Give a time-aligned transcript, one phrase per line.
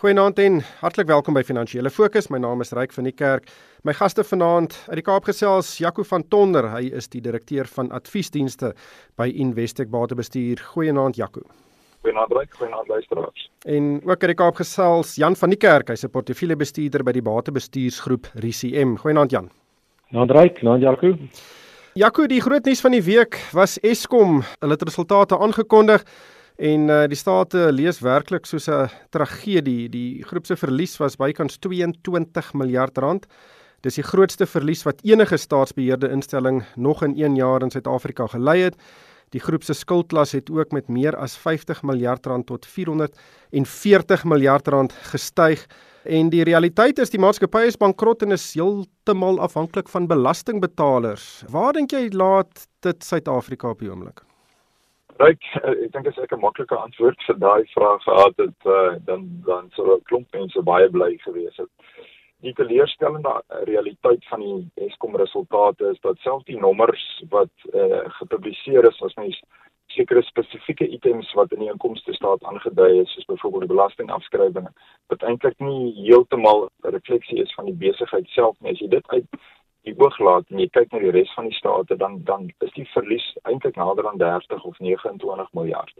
[0.00, 2.30] Goeienaand en hartlik welkom by Finansiële Fokus.
[2.32, 3.50] My naam is Ryk van die Kerk.
[3.84, 6.70] My gaste vanaand uit die Kaap gesels, Jaco van Tonder.
[6.72, 8.70] Hy is die direkteur van adviesdienste
[9.20, 10.62] by Investec Batebestuur.
[10.70, 11.44] Goeienaand Jaco.
[12.00, 13.44] Goeienaand Ryk, goeienaand luisteraars.
[13.68, 15.92] En ook uit die Kaap gesels, Jan van die Kerk.
[15.92, 18.96] Hy's 'n portefeuljebestuurder by die Batebestuursgroep RCM.
[18.96, 19.50] Goeienaand Jan.
[20.08, 21.16] Goeienaand Ryk, goeienaand Jaco.
[21.92, 24.42] Jaco, die groot nuus van die week was Eskom.
[24.60, 26.04] Hulle het resultate aangekondig.
[26.60, 29.88] En uh, die state lees werklik soos 'n tragedie.
[29.88, 33.26] Die groep se verlies was bykans 22 miljard rand.
[33.80, 38.60] Dis die grootste verlies wat enige staatsbeheerde instelling nog in 1 jaar in Suid-Afrika gelei
[38.60, 38.76] het.
[39.30, 44.68] Die groep se skuldlas het ook met meer as 50 miljard rand tot 440 miljard
[44.68, 45.66] rand gestyg.
[46.04, 51.44] En die realiteit is die maatskappy is bankrot en is heeltemal afhanklik van belastingbetalers.
[51.48, 54.29] Waar dink jy laat dit Suid-Afrika op die oomblik?
[55.20, 58.96] Ryk, eh, ek dink as ek 'n maklike antwoord vir daai vraag gehad het, uh,
[59.04, 61.68] dan dan sou 'n klomp mense baie bly gewees het.
[62.40, 68.88] Die teleurstellende realiteit van die Eskom resultate is dat selfs die nommers wat uh, gepubliseer
[68.88, 69.42] is as mens
[69.92, 74.72] sekere spesifieke items wat in die inkomste staat aangedui is, soos byvoorbeeld die belastingafskrywings,
[75.12, 78.72] wat eintlik nie heeltemal 'n refleksie is van die besigheid self nie.
[78.72, 79.28] As jy dit uit
[79.88, 82.72] die oog laat en jy kyk na die res van die state dan dan is
[82.76, 85.94] die verlies eintlik nader aan 30 of 29 miljard.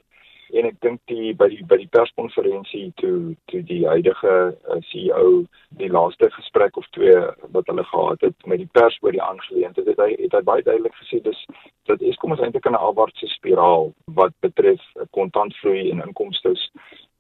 [0.51, 4.81] En ek dink die by die by die perskonferensie toe toe die huidige uh, eh,
[4.91, 5.45] CEO
[5.83, 7.19] die laaste gesprek of twee
[7.57, 10.67] wat hulle gehad het met die pers oor die aangeleentheid het hy het hy baie
[10.67, 11.45] duidelik gesê dis
[11.91, 14.83] dat Eskom is eintlik in 'n afwaartse spiraal wat betref
[15.17, 16.57] kontantvloei en inkomste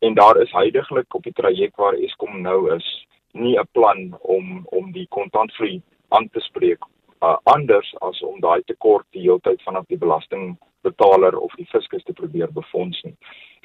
[0.00, 2.88] en daar is heidaglik op die traject waar Eskom nou is
[3.32, 5.80] nie 'n plan om om die kontantvloei
[6.16, 6.84] aan te spreek
[7.22, 12.04] uh, anders as om daai tekort die hele tyd vanaf die belastingbetaler of die fiskus
[12.04, 13.16] te probeer befonds nie.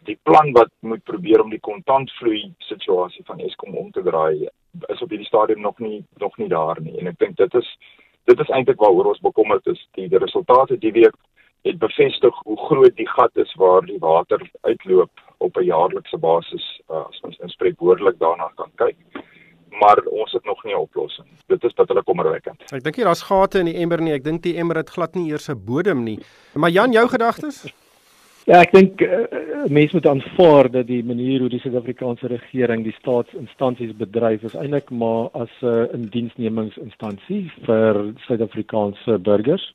[0.06, 4.48] Die plan wat moet probeer om die kontantvloei situasie van Eskom om te draai
[4.92, 6.98] is op hierdie stadium nog nie nog nie daar nie.
[7.00, 7.70] En ek dink dit is
[8.30, 9.82] dit is eintlik waaroor ons bekommerd is.
[9.98, 11.16] Die, die resultate die week
[11.66, 16.66] het bevestig hoe groot die gat is waar die water uitloop op 'n jaarlikse basis
[16.90, 18.98] uh, as ons inspreek woordelik daarna kan kyk
[19.80, 21.28] maar ons het nog nie 'n oplossing.
[21.48, 22.62] Dit is dat hulle kommerwekkend.
[22.72, 24.14] Ek dink hier daar's gate in die emmer nie.
[24.14, 26.20] Ek dink die emmer het glad nie eers 'n bodem nie.
[26.54, 27.66] Maar Jan, jou gedagtes?
[28.46, 29.24] Ja, ek dink uh,
[29.74, 34.92] mense moet aanvaar dat die manier hoe die Suid-Afrikaanse regering die staatsinstansies bedryf is eintlik
[34.94, 39.66] maar as 'n uh, indiensnemingsinstansie vir Suid-Afrikaanse burgers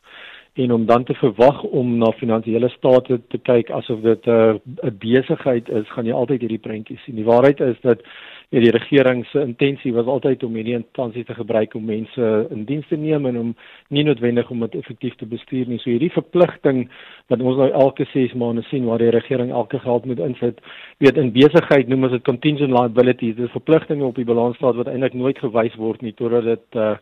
[0.55, 4.55] en om dan te verwag om na finansiële state te kyk asof dit 'n uh,
[4.87, 7.19] 'n besigheid is, gaan jy altyd hierdie prentjies sien.
[7.19, 8.07] Die waarheid is dat
[8.51, 12.65] ja, die regering se intensie was altyd om hierdie instansie te gebruik om mense in
[12.67, 13.53] diens te neem en om
[13.95, 15.79] nie noodwendig om dit effektief te bestuur nie.
[15.79, 16.83] So hierdie verpligting
[17.31, 20.59] wat ons nou elke 6 maande sien waar die regering elke geld moet insit,
[20.99, 25.15] weet in besigheid noem ons dit contingent liabilities, dis verpligtinge op die balansstaat wat eintlik
[25.15, 26.97] nooit gewys word nie totdat dit uh,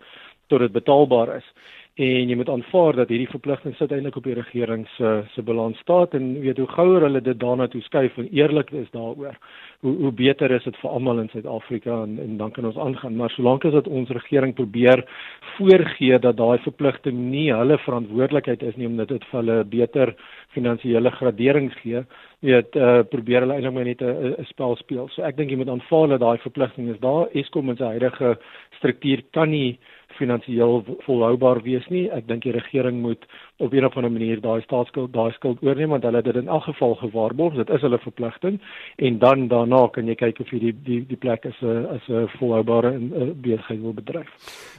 [0.52, 1.48] tot dit betaalbaar is
[1.98, 5.78] en jy moet aanvaar dat hierdie verpligting sit eintlik op die regering se se balans
[5.82, 9.34] staat en weet hoe gouer hulle dit daarna toe skuif en eerlik is daaroor
[9.82, 13.16] hoe hoe beter is dit vir almal in Suid-Afrika en en dan kan ons aangaan.
[13.16, 15.02] Maar solank as dit ons regering probeer
[15.56, 20.14] voorgee dat daai verpligting nie hulle verantwoordelikheid is nie omdat dit vir hulle beter
[20.54, 22.04] finansiële gradering gee
[22.46, 25.08] weet uh, probeer hulle eintlik net 'n spel speel.
[25.08, 27.26] So ek dink jy moet aanvaar dat daai verpligting is daar.
[27.34, 28.38] Eskom in sy huidige
[28.78, 29.78] struktuur kan nie
[30.18, 32.06] finansiëel volhoubaar wees nie.
[32.14, 33.24] Ek dink die regering moet
[33.58, 36.48] op 'n of ander manier daai staatsskuld, daai skuld oorneem want hulle het dit in
[36.48, 37.54] elk geval gewaarborg.
[37.54, 38.60] Dit is hulle verpligting
[38.96, 42.08] en dan daarna kan jy kyk of jy die die die plek is 'n as
[42.08, 42.98] 'n volhoubare
[43.34, 44.28] besigheid wil bedryf.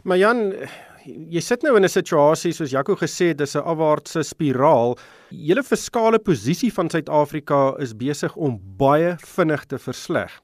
[0.04, 0.54] Maar Jan
[1.06, 4.98] Jy sit nou in 'n situasie soos Jaco gesê het, dis 'n afwaartse spiraal.
[5.32, 10.42] Julle fiskale posisie van Suid-Afrika is besig om baie vinnig te versleg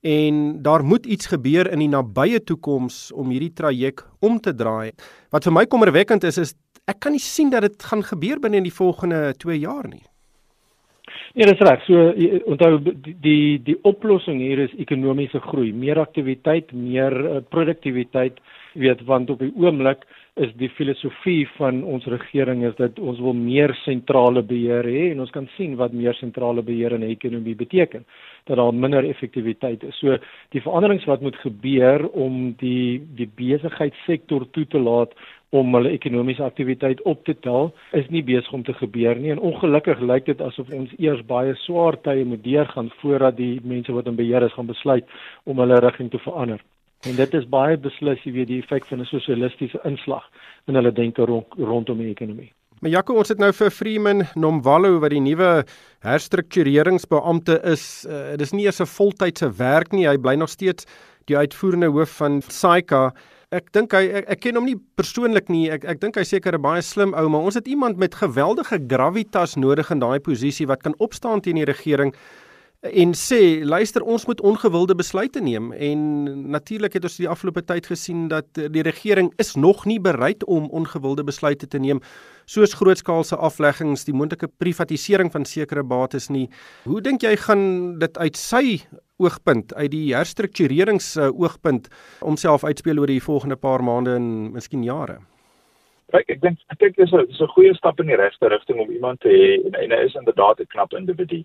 [0.00, 4.92] en daar moet iets gebeur in die nabye toekoms om hierdie traject om te draai.
[5.30, 6.54] Wat vir my kommerwekkend is is
[6.86, 10.04] ek kan nie sien dat dit gaan gebeur binne in die volgende 2 jaar nie.
[11.36, 11.82] Ja, dis reg.
[11.84, 12.04] So
[12.48, 12.78] onthou
[13.20, 18.38] die die oplossing hier is ekonomiese groei, meer aktiwiteit, meer uh, produktiwiteit,
[18.80, 20.06] weet want op die oomblik
[20.40, 25.20] is die filosofie van ons regering is dat ons wil meer sentrale beheer hê en
[25.24, 28.04] ons kan sien wat meer sentrale beheer in 'n ekonomie beteken
[28.46, 29.96] dat daar minder effektiwiteit is.
[29.98, 30.16] So
[30.52, 35.12] die veranderings wat moet gebeur om die die besigheidssektor toe te laat
[35.50, 39.42] om hulle ekonomiese aktiwiteit op te tel is nie besig om te gebeur nie en
[39.50, 44.10] ongelukkig lyk dit asof ons eers baie swaar tye moet deurgaan voordat die mense wat
[44.10, 45.06] in beheer is gaan besluit
[45.44, 46.60] om hulle rigting te verander.
[47.06, 50.24] En dit is baie beslis jy weet die effek van 'n sosialistiese inslag
[50.66, 52.52] in hulle denke rond, rondom die ekonomie.
[52.80, 55.64] Maar Jaco, ons het nou vir Freeman Nomvalo wat die nuwe
[56.04, 58.04] herstruktureringsbeampte is.
[58.04, 60.08] Uh, dis nie eers 'n voltydse werk nie.
[60.08, 60.84] Hy bly nog steeds
[61.24, 63.14] die uitvoerende hoof van SAICA.
[63.54, 65.68] Ek dink hy ek, ek ken hom nie persoonlik nie.
[65.70, 68.80] Ek ek dink hy seker 'n baie slim ou, maar ons het iemand met geweldige
[68.90, 72.10] gravitas nodig in daai posisie wat kan opstaan teen die regering
[72.82, 76.00] en sê luister ons moet ongewilde besluite neem en
[76.50, 80.68] natuurlik het ons die afgelope tyd gesien dat die regering is nog nie bereid om
[80.70, 82.00] ongewilde besluite te neem
[82.44, 86.48] soos grootskaalse afleggings die moontlike privatisering van sekere bates nie.
[86.84, 88.64] Hoe dink jy gaan dit uit sy
[89.18, 91.88] oogpunt uit die herstrukturerings oogpunt
[92.20, 95.18] homself uitspeel oor die volgende paar maande en miskien jare?
[96.14, 98.90] Kyk, ek dink dink dis 'n dis 'n goeie stap in die regte rigting om
[98.90, 101.42] iemand te hê en, en hy is inderdaad 'n knap individu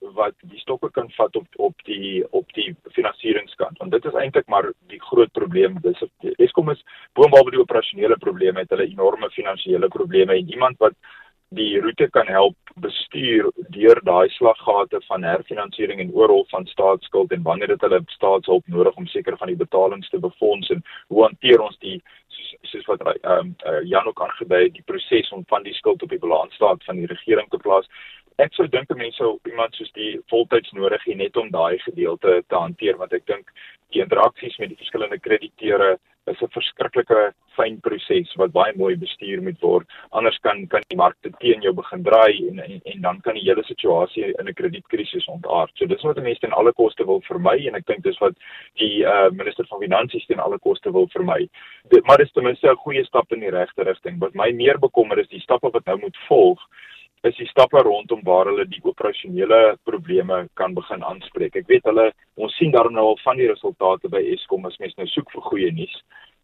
[0.00, 3.78] wat die stokke kan vat op op die op die finansieringskant.
[3.78, 5.78] Want dit is eintlik maar die groot probleem.
[5.84, 6.02] Dis
[6.38, 10.96] Eskom is boonop die operasionele probleme het hulle enorme finansiële probleme en iemand wat
[11.50, 17.42] die roete kan help bestuur deur daai slaggate van herfinansiering en oorrol van staatsskuld en
[17.42, 21.60] wanneer dit hulle staatshulp nodig om seker van die betalings te befonds en hoe hanteer
[21.64, 21.96] ons die
[22.28, 26.02] soos, soos wat ehm um, uh, Jan ook aangedui die proses om van die skuld
[26.06, 27.90] op die balansstaat van die regering te plaas
[28.44, 32.40] ek sou dink mense sou iemand soos die voltyds nodig hê net om daai gedeelte
[32.48, 33.50] te hanteer want ek dink
[33.94, 35.96] die interaksies met die verskillende krediteure
[36.30, 40.96] is 'n verskriklike fyn proses wat baie mooi bestuur moet word anders kan kan die
[40.96, 44.58] markte teen jou begin draai en, en en dan kan die hele situasie in 'n
[44.60, 45.72] kredietkrisis ontaard.
[45.74, 48.34] So dis wat mense ten alle koste wil vermy en ek dink dis wat
[48.76, 51.48] die uh, minister van finansies ten alle koste wil vermy.
[52.04, 54.20] Maar dis ten minste 'n goeie stap in die regte rigting.
[54.20, 56.60] Wat my meer bekommer is die stappe wat nou moet volg
[57.28, 61.58] is die stappe rondom waar hulle die operasionele probleme kan begin aanspreek.
[61.60, 62.06] Ek weet hulle
[62.40, 65.44] ons sien daar nou al van die resultate by Eskom as mens nou soek vir
[65.50, 65.98] goeie nuus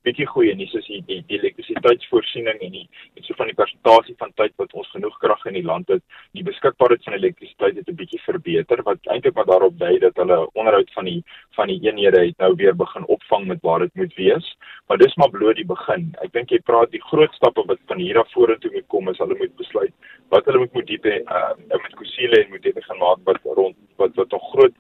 [0.06, 2.84] bietjie goeie nuus is die die, die elektrisiteitsvoorsiening en die
[3.16, 6.02] en so van die persentasie van tyd wat ons genoeg krag in die land het,
[6.36, 10.38] die beskikbaarheid van elektrisiteit het 'n bietjie verbeter wat eintlik maar daarop dui dat hulle
[10.54, 11.22] onderhoud van die
[11.58, 14.56] van die eenhede het nou weer begin opvang met waar dit moet wees.
[14.86, 16.14] Maar dis maar bloot die begin.
[16.22, 19.18] Ek dink jy praat die groot stappe wat van hier af vorentoe moet kom is
[19.18, 19.94] hulle moet besluit
[20.28, 21.52] wat hulle moet moet diepe uh
[21.82, 24.74] met Kusile en moet dit gaan maak wat rond wat wat nog groot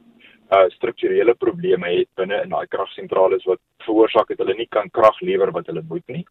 [0.54, 5.20] uh strukturele probleme het binne in daai kragsentrale wat veroorsaak het hulle nie kan krag
[5.20, 6.24] lewer wat hulle moet nie.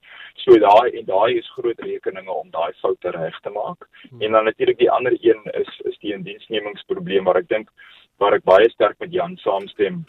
[0.44, 3.88] So daai en daai is groot rekeninge om daai foute reg te maak.
[4.10, 4.22] Hmm.
[4.22, 7.72] En dan natuurlik die ander een is is die indiensnemingsprobleem waar ek dink
[8.18, 10.06] waar ek baie sterk met Jan saamstem.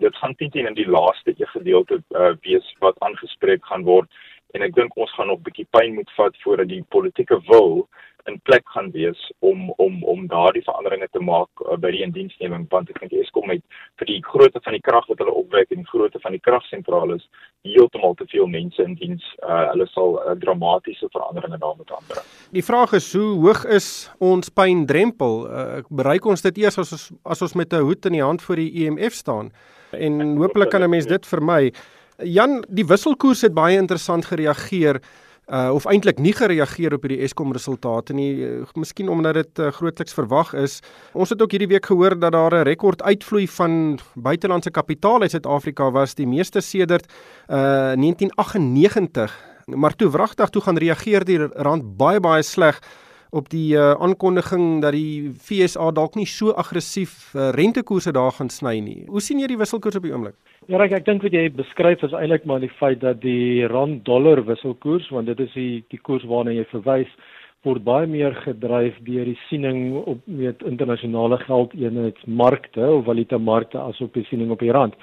[0.00, 4.08] Dit gaan teen in die laaste gedeelte uh, wees wat aangespreek gaan word
[4.54, 7.88] en ek dink ons gaan nog 'n bietjie pyn moet vat voordat die politieke wil
[8.26, 12.66] in plek gaan wees om om om daardie veranderinge te maak uh, by die indiensneming
[12.72, 13.62] want ek dink Eskom met
[14.00, 17.16] vir die grootte van die krag wat hulle opwek en die grootte van die kragsentrale
[17.20, 17.26] is
[17.68, 19.24] heeltemal te veel mense in diens.
[19.44, 22.28] Uh, hulle sal uh, dramatiese veranderinge daarmee aanbring.
[22.56, 23.88] Die vraag is hoe hoog is
[24.18, 25.44] ons pyndrempel?
[25.46, 28.42] Uh, bereik ons dit eers as ons as ons met 'n hoed in die hand
[28.42, 29.52] voor die IMF e staan?
[29.92, 31.72] En hopelik kan 'n mens dit vermy.
[32.24, 35.00] Jan, die wisselkoers het baie interessant gereageer
[35.50, 39.72] uh of eintlik nie gereageer op hierdie Eskom resultate nie, uh, miskien omdat dit uh,
[39.74, 40.78] grootliks verwag is.
[41.12, 45.30] Ons het ook hierdie week gehoor dat daar 'n rekord uitvloei van buitelandse kapitaal uit
[45.30, 47.10] Suid-Afrika was, die meeste sedert
[47.48, 49.38] uh 1998.
[49.66, 52.80] Maar toe wragtig toe gaan reageer die rand baie baie sleg
[53.30, 58.50] op die uh, aankondiging dat die FSA dalk nie so aggressief uh, rentekoerse daar gaan
[58.50, 59.04] sny nie.
[59.08, 60.36] Hoe sien jy die wisselkoers op die oomblik?
[60.66, 64.04] Ja, ek, ek dink wat jy beskryf is eintlik maar die feit dat die rand
[64.04, 67.10] dollar wisselkoers, want dit is die die koers waarna jy verwys,
[67.66, 74.00] word baie meer gedryf deur die siening op met internasionale geldeenheidsmarkte of valuta markte as
[74.00, 74.96] op die siening op die rand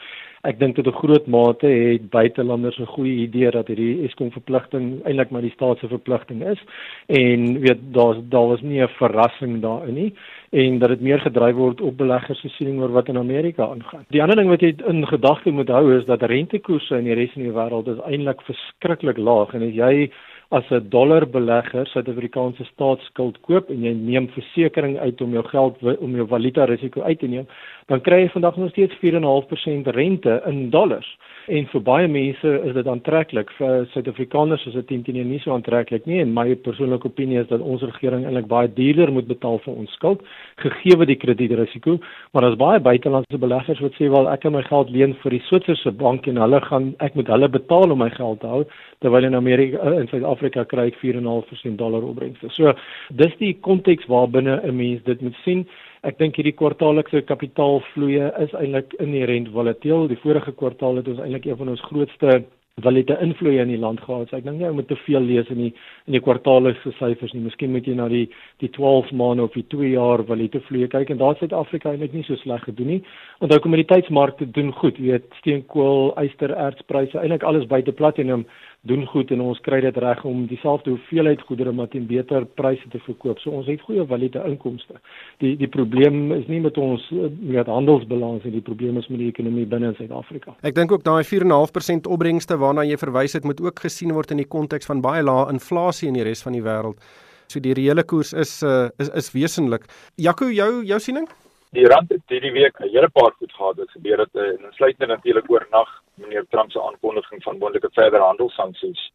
[0.43, 5.01] ek dink tot 'n groot mate het buitelanders 'n goeie idee dat hierdie Eskom verpligting
[5.05, 6.59] eintlik maar die staat se verpligting is
[7.07, 10.13] en weet daar's daar was nie 'n verrassing daarin nie
[10.51, 14.05] en dat dit meer gedryf word op beleggers se siening oor wat in Amerika aangaan.
[14.09, 17.31] Die ander ding wat jy in gedagte moet hou is dat rentekoerse in die res
[17.31, 20.09] van die wêreld is eintlik verskriklik laag en as jy
[20.49, 26.15] as 'n dollarbelegger Suid-Afrikaanse staatsskuld koop en jy neem versekerings uit om jou geld om
[26.15, 27.47] jou valuta risiko uit te neem,
[27.91, 31.07] dan kry jy vandag nog steeds 4.5% rente in dollars.
[31.47, 33.51] En vir baie mense is dit aantreklik.
[33.55, 37.63] Vir Suid-Afrikaners is dit teen nie so aantreklik nie en my persoonlike opinie is dat
[37.63, 40.25] ons regering eintlik baie duurder moet betaal vir ons skuld
[40.59, 41.97] gegee die kredietrisiko,
[42.33, 45.43] maar daar's baie buitelandse beleggers wat sê wel ek kan my geld leen vir die
[45.47, 48.63] Switserse bank en hulle gaan ek moet hulle betaal om my geld te hou
[48.99, 52.49] terwyl in Amerika in Suid-Afrika Suid-Afrika kry ek 4.5% dollar opbrengste.
[52.53, 52.73] So
[53.15, 55.67] dis die konteks waarbinne 'n mens dit moet sien.
[56.07, 60.05] Ek dink hierdie kwartaallikse kapitaalvloeye is eintlik inherënt volatiel.
[60.07, 62.37] Die vorige kwartaal het ons eintlik een van ons grootste
[62.85, 64.29] valute invloed in die land gehad.
[64.29, 65.71] So ek dink ou moet te veel lees in die
[66.05, 67.41] in die kwartaallikse syfers nie.
[67.43, 68.23] Miskien moet jy na die
[68.63, 72.15] die 12 maande of die 2 jaar valute vloei kyk en daar het Suid-Afrika eintlik
[72.15, 73.01] nie so sleg gedoen nie.
[73.43, 75.01] Onthou kommoditeitsmarkte doen goed.
[75.01, 78.47] Jy weet steenkool, yster, ertspryse, eintlik alles buite platinum
[78.81, 82.87] doen goed en ons kry dit reg om dieselfde hoeveelheid goedere maar teen beter pryse
[82.93, 83.39] te verkoop.
[83.39, 84.99] So ons het goeie valute inkomste.
[85.43, 87.03] Die die probleem is nie met ons
[87.39, 90.55] met handelsbalans nie, die probleem is met die ekonomie binne in Suid-Afrika.
[90.61, 94.43] Ek dink ook daai 4.5% opbrengste waarna jy verwys het moet ook gesien word in
[94.43, 97.01] die konteks van baie lae inflasie in die res van die wêreld.
[97.47, 99.87] So die reële koers is uh, is is wesenlik.
[100.15, 101.27] Jaco, jou jou siening?
[101.75, 105.09] Die rand het hierdie week 'n hele paar goed gehad wat gebeur het en insluitend
[105.09, 109.11] natuurlik oornag meneer Trump se aankondiging van moontlike verdere handelssanksies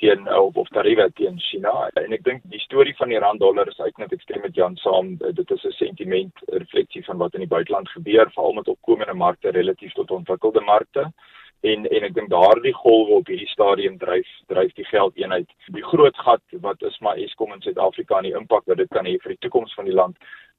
[0.00, 1.72] teen of, of tariewe teen China.
[2.00, 4.76] En ek dink die storie van die rand dollar is uitnet ek stem met Jan
[4.80, 5.16] saam.
[5.20, 9.50] Dit is 'n sentiment refleksie van wat in die buiteland gebeur, veral met opkomende markte
[9.50, 11.12] relatief tot ontwikkelde markte.
[11.60, 15.48] En en ek dink daardie golwe op hierdie stadium dryf dryf die geldeenheid.
[15.66, 19.04] Die groot gat wat is maar Eskom in Suid-Afrika en die impak wat dit kan
[19.04, 20.16] hê vir die toekoms van die land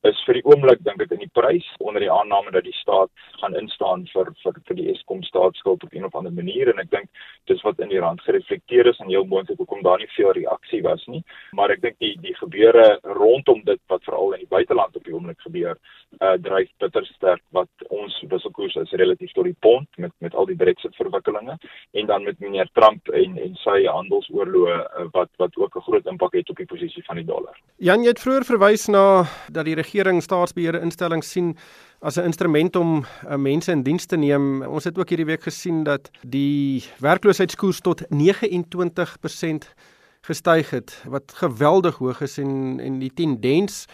[0.07, 3.11] is vir die oomblik dink ek in die prys onder die aanname dat die staat
[3.41, 6.69] gaan instaan vir vir vir die Eskom staatsskuld op 'n of ander manier.
[6.69, 7.09] En ek dink
[7.45, 10.81] dis wat in die rand gereflekteer is en heel moontlik hoekom daar nie veel reaksie
[10.81, 11.23] was nie.
[11.51, 15.13] Maar ek dink die die gebeure rondom dit wat veral in die buiteland op die
[15.13, 15.77] oomblik gebeur
[16.19, 20.45] uh dryf bitter sterk wat ons wisselkoers is relatief tot die pond met met al
[20.45, 21.57] die Brexit verwikkelinge.
[21.93, 26.05] En dan met meneer Trump en en sy handelsoorloë uh, wat wat ook 'n groot
[26.05, 27.55] impak het op die posisie van die dollar.
[27.77, 31.55] Jan jy het vroeër verwys na dat die regering staatsbeheerde instellings sien
[32.01, 34.63] as 'n instrument om uh, mense in diens te neem.
[34.63, 39.73] Ons het ook hierdie week gesien dat die werkloosheidskoers tot 29%
[40.21, 43.85] gestyg het wat geweldig hoog is en en die tendens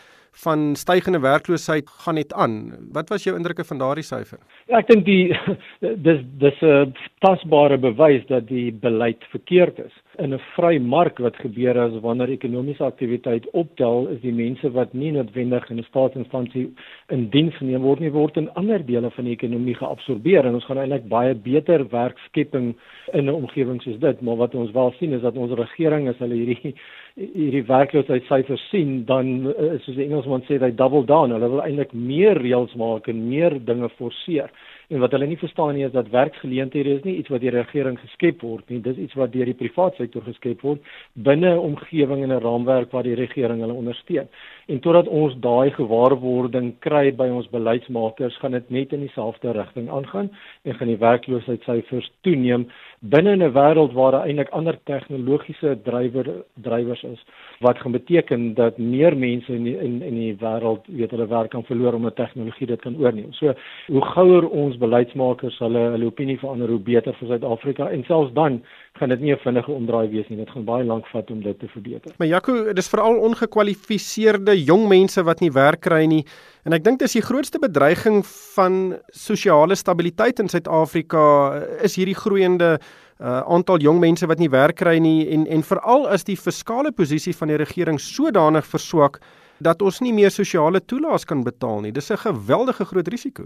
[0.44, 2.74] van stygende werkloosheid gaan net aan.
[2.92, 4.38] Wat was jou indrukke van daardie syfer?
[4.68, 5.34] Ja, ek dink die
[6.08, 11.36] dis dis 'n tasbare bewys dat die beleid verkeerd is in 'n vry mark wat
[11.36, 16.74] gebeur as wanneer ekonomiese aktiwiteit optel is die mense wat nie noodwendig in 'n staatsinstansie
[17.10, 20.46] in diens geneem word nie word in ander dele van die ekonomie geabsorbeer.
[20.46, 22.76] En ons gaan eintlik baie beter werkskepping
[23.14, 24.22] in 'n omgewing soos dit.
[24.22, 26.76] Maar wat ons wel sien is dat ons regering as hulle hierdie
[27.18, 31.96] hierdie werkloosheidssyfers sien dan eh, soos die Engelsman sê hy double down hulle wil eintlik
[31.98, 34.52] meer reëls maak en meer dinge forceer
[34.88, 37.60] En wat hulle nie verstaan nie is dat werksgeleenthede is nie iets wat deur die
[37.60, 38.78] regering geskep word nie.
[38.80, 40.86] Dis iets wat deur die private sektor geskep word
[41.28, 44.30] binne 'n omgewing en 'n raamwerk waar die regering hulle ondersteun.
[44.68, 49.90] En totdat ons daai gewaarwording kry by ons beleidsmakers, gaan dit net in dieselfde rigting
[49.90, 50.30] aangaan
[50.64, 52.68] en gaan die werkloosheidssyfers toeneem
[53.02, 57.24] binne 'n wêreld waar daar eintlik ander tegnologiese drywer drywers is
[57.60, 61.52] wat gaan beteken dat meer mense in die, in in die wêreld weet hulle werk
[61.52, 63.34] kan verloor omdat tegnologie dit kan oorneem.
[63.34, 63.54] So
[63.88, 68.62] hoe gouer ons beleidsmakers hulle hulle opinie verander, hoe beter vir Suid-Afrika en selfs dan
[68.98, 70.38] gaan dit nie 'n vinnige omdraai wees nie.
[70.38, 72.14] Dit gaan baie lank vat om dit te verbeter.
[72.18, 76.26] Maar Jaco, dis veral ongekwalifiseerde jong mense wat nie werk kry nie.
[76.66, 82.80] En ek dink dis die grootste bedreiging van sosiale stabiliteit in Suid-Afrika is hierdie groeiende
[83.20, 86.92] uh, aantal jong mense wat nie werk kry nie en en veral is die fiskale
[86.92, 89.22] posisie van die regering sodanig verswak
[89.60, 91.92] dat ons nie meer sosiale toelaas kan betaal nie.
[91.92, 93.46] Dis 'n geweldige groot risiko.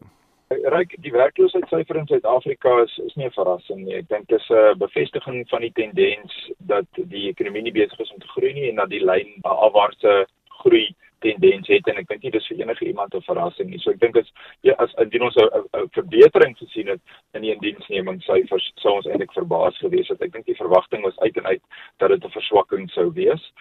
[0.49, 3.95] Ryk die werkloosheidssyfer in Suid-Afrika is is nie 'n verrassing nie.
[3.95, 8.11] Ek dink dit is 'n bevestiging van die tendens dat die ekonomie nie besig is
[8.11, 10.27] om te groei nie en dat die lyn afwaartse
[10.63, 13.79] groei tendens het en ek dink nie dis vir enige iemand 'n verrassing nie.
[13.79, 14.29] So ek dink as
[14.61, 17.01] ja, as indien ons 'n verbetering gesien het
[17.33, 20.21] in die indiensnemingssyfers, sou ons eintlik verbaas gewees het.
[20.21, 21.61] Ek dink die verwagting was uit en uit
[21.97, 23.51] dat dit 'n verswakking sou wees.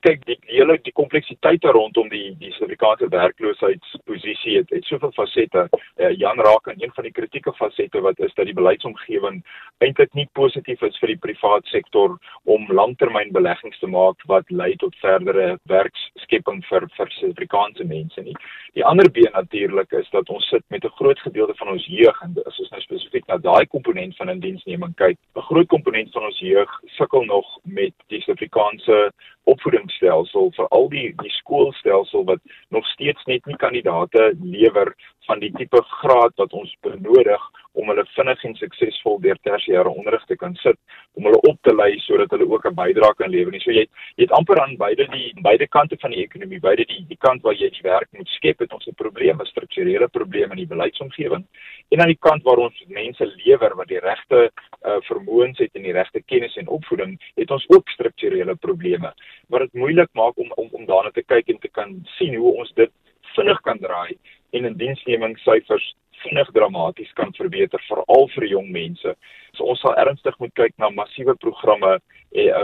[0.00, 5.68] Kyk, die hele die kompleksiteite rondom die die Suid-Afrikaanse werkloosheidsposisie het, het soveel fasette.
[5.96, 9.42] Uh, Jan raak aan een van die kritieke fasette wat is dat die beleidsomgewing
[9.84, 14.96] eintlik nie positief is vir die private sektor om langtermynbeleggings te maak wat lei tot
[15.02, 18.34] verdere werkskepping vir vir vir Suid-Afrikaanse mense nie.
[18.74, 22.22] Die ander been natuurlik is dat ons sit met 'n groot gedeelte van ons jeug
[22.22, 26.24] en as ons nou spesifiek na daai komponent van indiensneming kyk, 'n groot komponent van
[26.24, 29.12] ons jeug sukkel nog met die Suid-Afrikaanse
[29.44, 32.40] opvoedingsstelsel, veral die die skoolstelsel wat
[32.70, 34.94] nog steeds net nie kandidate lewer
[35.26, 37.42] van die tipe graad wat ons benodig
[37.76, 40.78] om hulle vinnig en suksesvol deur tersiêre onderrig te kan sit
[41.16, 43.60] om hulle op te lei sodat hulle ook 'n bydrae kan lewer.
[43.60, 47.04] So jy jy het amper aan beide die beide kante van die ekonomie, beide die
[47.08, 50.50] die kant waar jy die werk moet skep, het ons 'n probleem, 'n strukturele probleem
[50.50, 51.44] in die beleidsomgewing
[51.90, 54.50] en aan die kant waar ons mense lewer wat die regte
[54.86, 59.12] uh, vermoëns het en die regte kennis en opvoeding, het ons ook strukturele probleme
[59.48, 62.56] wat dit moeilik maak om om om daarna te kyk en te kan sien hoe
[62.56, 62.90] ons dit
[63.36, 64.16] vinnig kan draai
[64.50, 65.94] en in diensnemingssyfers
[66.26, 69.14] vinnig dramaties kan verbeter veral vir jong mense.
[69.56, 71.96] So ons sal ernstig moet kyk na massiewe programme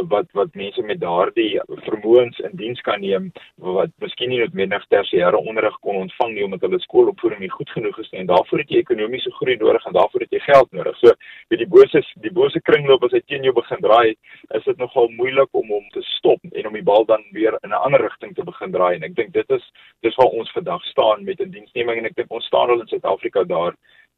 [0.09, 5.38] wat wat mense met daardie vermoëns in diens kan neem wat miskien nie noodwendig tersiêre
[5.38, 8.71] onderrig kon ontvang nie omdat hulle skoolopvoeding nie goed genoeg is nie en daarvoor het
[8.71, 10.99] jy ekonomiese groei nodig en daarvoor het jy geld nodig.
[11.00, 11.14] So
[11.50, 14.14] weet die bose die bose kringloop as hy teen jou begin draai,
[14.59, 17.71] is dit nogal moeilik om hom te stop en om die bal dan weer in
[17.71, 19.64] 'n ander rigting te begin draai en ek dink dit is
[20.02, 22.81] dis waar ons vandag staan met 'n die diensneming en ek dink ons staan al
[22.81, 23.75] in Suid-Afrika daar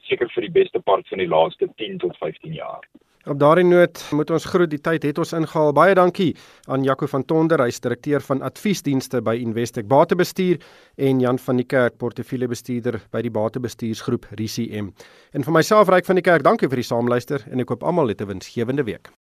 [0.08, 2.82] seker vir die beste part van die laaste 10 tot 15 jaar.
[3.24, 5.72] Op daardie noot moet ons groet die tyd het ons ingehaal.
[5.72, 6.34] Baie dankie
[6.68, 10.60] aan Jaco van Tonder, hy's direkteur van adviesdienste by Investec Batebestuur
[11.08, 14.92] en Jan van die Kerk, portefeuljebestuurder by die Batebestuursgroep RCM.
[15.32, 18.12] En vir myself Ryk van die Kerk, dankie vir die saamluister en ek hoop almal
[18.12, 19.14] 'n winsgewende week.